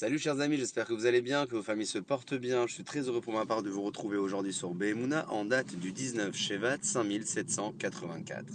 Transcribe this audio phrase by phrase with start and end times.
[0.00, 2.66] Salut chers amis, j'espère que vous allez bien, que vos familles se portent bien.
[2.66, 5.76] Je suis très heureux pour ma part de vous retrouver aujourd'hui sur Behemuna en date
[5.76, 8.46] du 19 Shevat 5784.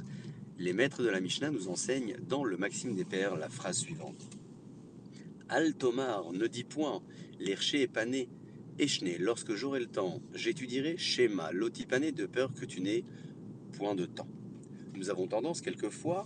[0.57, 4.27] Les maîtres de la Mishnah nous enseignent dans le Maxime des Pères la phrase suivante.
[5.47, 7.03] Al Tomar ne dit point,
[7.39, 8.27] l'erché est pané,
[8.79, 13.03] échené, lorsque j'aurai le temps, j'étudierai schéma, lotipané de peur que tu n'aies
[13.73, 14.29] point de temps.
[14.95, 16.25] Nous avons tendance quelquefois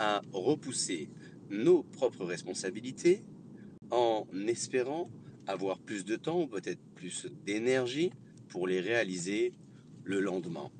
[0.00, 1.08] à repousser
[1.50, 3.22] nos propres responsabilités
[3.90, 5.10] en espérant
[5.46, 8.10] avoir plus de temps ou peut-être plus d'énergie
[8.48, 9.52] pour les réaliser
[10.04, 10.70] le lendemain.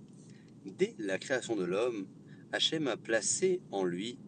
[0.65, 2.07] Dès la création de l'homme,
[2.53, 4.19] Hachem a placé en lui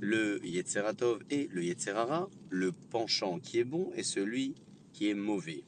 [0.00, 4.54] le Yetzeratov et le Yetzerara, le penchant qui est bon et celui
[4.92, 5.64] qui est mauvais.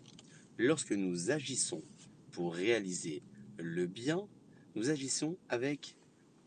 [0.57, 1.83] Lorsque nous agissons
[2.31, 3.23] pour réaliser
[3.59, 4.27] le bien,
[4.75, 5.97] nous agissons avec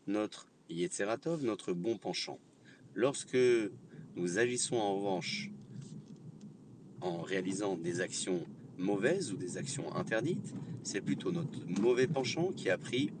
[0.06, 2.38] notre Yetzeratov, notre bon penchant.
[2.94, 3.36] Lorsque
[4.16, 5.50] nous agissons en revanche
[7.04, 8.44] en réalisant des actions
[8.78, 13.12] mauvaises ou des actions interdites, c'est plutôt notre mauvais penchant qui a pris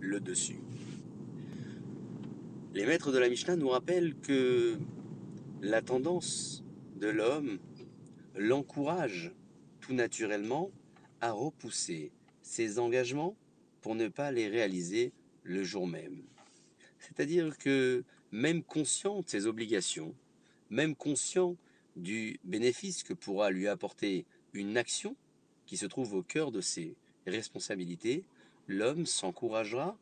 [0.00, 0.60] le dessus.
[2.74, 4.76] Les maîtres de la Mishnah nous rappellent que
[5.62, 6.64] la tendance
[6.96, 7.58] de l'homme
[8.36, 9.32] l'encourage
[9.80, 10.70] tout naturellement
[11.20, 13.36] à repousser ses engagements
[13.80, 15.12] pour ne pas les réaliser
[15.44, 16.22] le jour même.
[16.98, 20.14] C'est-à-dire que même conscient de ses obligations,
[20.70, 21.56] même conscient
[21.98, 25.16] du bénéfice que pourra lui apporter une action
[25.66, 26.94] qui se trouve au cœur de ses
[27.26, 28.24] responsabilités,
[28.66, 29.96] l'homme s'encouragera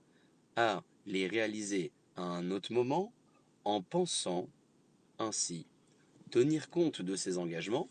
[0.57, 3.13] à les réaliser à un autre moment
[3.65, 4.49] en pensant
[5.19, 5.67] ainsi
[6.31, 7.89] tenir compte de ses engagements,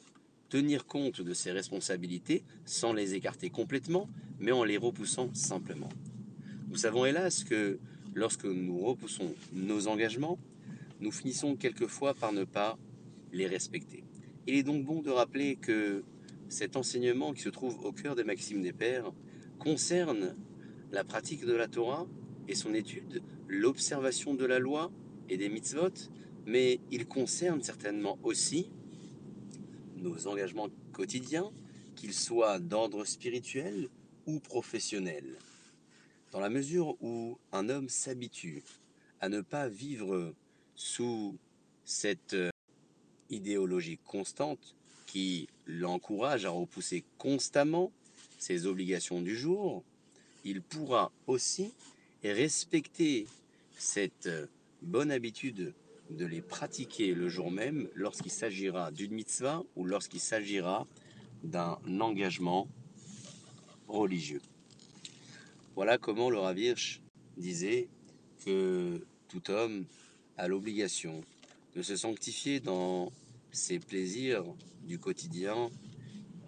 [0.50, 4.10] tenir compte de ses responsabilités sans les écarter complètement,
[4.40, 5.90] mais en les repoussant simplement.
[6.70, 7.80] Nous savons hélas que
[8.14, 10.38] lorsque nous repoussons nos engagements,
[11.00, 12.78] nous finissons quelquefois par ne pas
[13.36, 14.04] les respecter.
[14.48, 16.04] Il est donc bon de rappeler que
[16.48, 19.12] cet enseignement qui se trouve au cœur des maximes des pères
[19.60, 20.36] concerne
[20.92, 22.08] la pratique de la Torah
[22.48, 24.92] et son étude, l'observation de la loi
[25.30, 26.10] et des mitzvot,
[26.46, 28.70] mais il concerne certainement aussi
[29.98, 31.52] nos engagements quotidiens,
[31.96, 33.90] qu'ils soient d'ordre spirituel
[34.28, 35.38] ou professionnel.
[36.32, 38.64] Dans la mesure où un homme s'habitue
[39.20, 40.34] à ne pas vivre
[40.76, 41.38] sous
[41.86, 42.36] cette
[43.30, 44.76] idéologie constante
[45.06, 47.92] qui l'encourage à repousser constamment
[48.38, 49.84] ses obligations du jour,
[50.44, 51.74] il pourra aussi
[52.24, 53.28] respecter
[53.78, 54.30] cette
[54.82, 55.74] bonne habitude
[56.10, 60.88] de les pratiquer le jour même lorsqu'il s'agira d'une mitzvah ou lorsqu'il s'agira
[61.44, 62.68] d'un engagement
[63.88, 64.42] religieux.
[65.76, 67.02] Voilà comment le Ravirch
[67.38, 67.88] disait
[68.46, 69.86] que tout homme
[70.38, 71.24] a l'obligation
[71.76, 73.12] de se sanctifier dans
[73.52, 74.46] ses plaisirs
[74.88, 75.70] du quotidien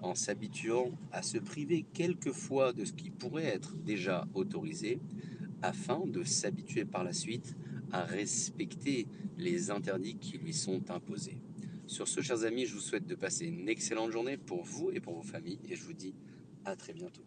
[0.01, 4.99] en s'habituant à se priver quelquefois de ce qui pourrait être déjà autorisé
[5.61, 7.55] afin de s'habituer par la suite
[7.91, 9.07] à respecter
[9.37, 11.37] les interdits qui lui sont imposés.
[11.87, 14.99] Sur ce, chers amis, je vous souhaite de passer une excellente journée pour vous et
[14.99, 16.13] pour vos familles et je vous dis
[16.65, 17.23] à très bientôt.